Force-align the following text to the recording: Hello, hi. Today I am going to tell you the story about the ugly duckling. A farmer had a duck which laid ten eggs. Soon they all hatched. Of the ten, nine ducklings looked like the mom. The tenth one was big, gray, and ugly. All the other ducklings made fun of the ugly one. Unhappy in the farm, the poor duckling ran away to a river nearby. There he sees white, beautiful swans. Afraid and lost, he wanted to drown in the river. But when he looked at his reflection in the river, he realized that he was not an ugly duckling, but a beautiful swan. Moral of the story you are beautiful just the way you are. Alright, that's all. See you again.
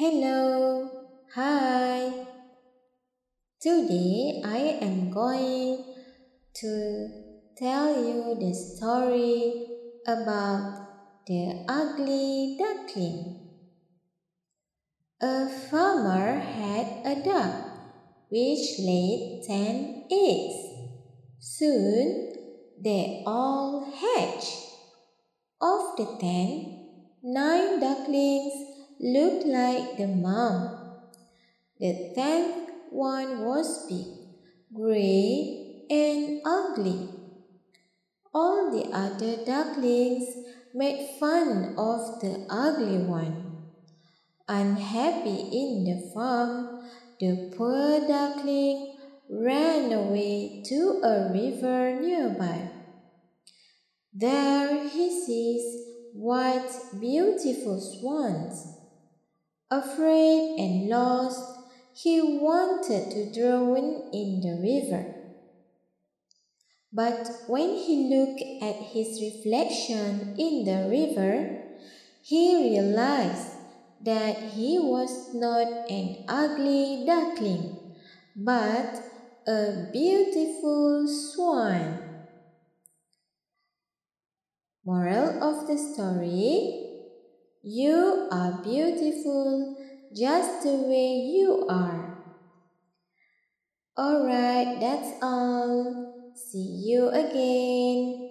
Hello, 0.00 0.88
hi. 1.34 2.10
Today 3.60 4.40
I 4.42 4.78
am 4.80 5.10
going 5.10 5.84
to 6.54 6.72
tell 7.58 7.88
you 8.02 8.34
the 8.40 8.54
story 8.54 9.66
about 10.06 10.86
the 11.26 11.66
ugly 11.68 12.56
duckling. 12.58 13.50
A 15.20 15.50
farmer 15.68 16.38
had 16.38 16.86
a 17.04 17.22
duck 17.22 17.54
which 18.30 18.78
laid 18.78 19.42
ten 19.46 20.06
eggs. 20.10 20.60
Soon 21.40 22.32
they 22.82 23.22
all 23.26 23.84
hatched. 24.00 24.56
Of 25.60 25.94
the 25.98 26.16
ten, 26.18 26.88
nine 27.22 27.80
ducklings 27.80 28.70
looked 29.00 29.46
like 29.46 29.96
the 29.96 30.06
mom. 30.06 30.76
The 31.78 32.12
tenth 32.14 32.70
one 32.90 33.46
was 33.46 33.88
big, 33.88 34.06
gray, 34.74 35.86
and 35.88 36.42
ugly. 36.44 37.08
All 38.34 38.70
the 38.70 38.90
other 38.94 39.42
ducklings 39.46 40.28
made 40.74 41.16
fun 41.18 41.74
of 41.78 42.20
the 42.20 42.46
ugly 42.50 42.98
one. 42.98 43.70
Unhappy 44.46 45.48
in 45.50 45.84
the 45.84 46.10
farm, 46.12 46.84
the 47.18 47.54
poor 47.56 48.06
duckling 48.06 48.96
ran 49.30 49.92
away 49.92 50.62
to 50.66 51.00
a 51.02 51.32
river 51.32 52.00
nearby. 52.00 52.68
There 54.12 54.88
he 54.88 55.08
sees 55.24 55.86
white, 56.12 56.70
beautiful 57.00 57.80
swans. 57.80 58.79
Afraid 59.72 60.58
and 60.58 60.88
lost, 60.88 61.60
he 61.94 62.20
wanted 62.20 63.08
to 63.12 63.32
drown 63.32 64.10
in 64.12 64.40
the 64.40 64.58
river. 64.60 65.14
But 66.92 67.30
when 67.46 67.76
he 67.76 68.10
looked 68.10 68.42
at 68.62 68.90
his 68.90 69.22
reflection 69.22 70.34
in 70.36 70.64
the 70.64 70.88
river, 70.90 71.62
he 72.20 72.70
realized 72.70 73.52
that 74.02 74.36
he 74.54 74.80
was 74.80 75.32
not 75.34 75.68
an 75.88 76.24
ugly 76.26 77.04
duckling, 77.06 77.78
but 78.34 79.00
a 79.46 79.88
beautiful 79.92 81.06
swan. 81.06 81.98
Moral 84.84 85.44
of 85.44 85.68
the 85.68 85.78
story 85.78 86.88
you 87.62 88.26
are 88.32 88.62
beautiful 88.62 89.39
just 90.16 90.64
the 90.64 90.74
way 90.74 91.30
you 91.32 91.66
are. 91.68 92.18
Alright, 93.98 94.80
that's 94.80 95.22
all. 95.22 96.32
See 96.34 96.82
you 96.86 97.08
again. 97.10 98.29